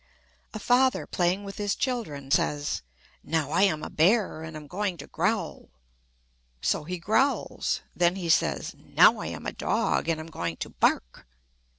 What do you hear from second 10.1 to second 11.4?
am going to bark."